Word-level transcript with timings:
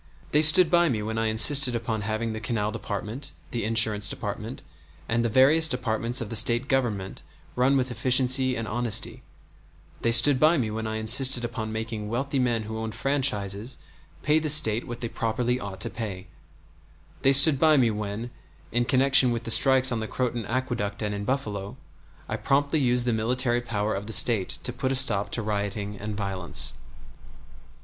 They 0.31 0.41
stood 0.41 0.71
by 0.71 0.89
me 0.89 1.03
when 1.03 1.19
I 1.19 1.27
insisted 1.27 1.75
upon 1.75 2.01
having 2.01 2.33
the 2.33 2.39
canal 2.39 2.71
department, 2.71 3.33
the 3.51 3.63
insurance 3.63 4.09
department, 4.09 4.63
and 5.07 5.23
the 5.23 5.29
various 5.29 5.67
departments 5.67 6.21
of 6.21 6.31
the 6.31 6.35
State 6.35 6.67
Government 6.67 7.21
run 7.55 7.77
with 7.77 7.91
efficiency 7.91 8.55
and 8.57 8.67
honesty; 8.67 9.21
they 10.01 10.11
stood 10.11 10.39
by 10.39 10.57
me 10.57 10.71
when 10.71 10.87
I 10.87 10.95
insisted 10.95 11.45
upon 11.45 11.71
making 11.71 12.09
wealthy 12.09 12.39
men 12.39 12.63
who 12.63 12.79
owned 12.79 12.95
franchises 12.95 13.77
pay 14.23 14.39
the 14.39 14.49
State 14.49 14.87
what 14.87 15.01
they 15.01 15.07
properly 15.07 15.59
ought 15.59 15.79
to 15.81 15.89
pay; 15.91 16.25
they 17.21 17.31
stood 17.31 17.59
by 17.59 17.77
me 17.77 17.91
when, 17.91 18.31
in 18.71 18.85
connection 18.85 19.29
with 19.29 19.43
the 19.43 19.51
strikes 19.51 19.91
on 19.91 19.99
the 19.99 20.07
Croton 20.07 20.47
Aqueduct 20.47 21.03
and 21.03 21.13
in 21.13 21.25
Buffalo, 21.25 21.77
I 22.27 22.37
promptly 22.37 22.79
used 22.79 23.05
the 23.05 23.13
military 23.13 23.61
power 23.61 23.93
of 23.93 24.07
the 24.07 24.13
State 24.13 24.49
to 24.63 24.73
put 24.73 24.91
a 24.91 24.95
stop 24.95 25.29
to 25.33 25.43
rioting 25.43 25.95
and 25.95 26.17
violence. 26.17 26.73